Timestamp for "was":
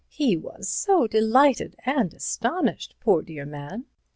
0.35-0.67